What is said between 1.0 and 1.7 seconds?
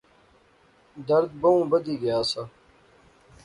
درد بہوں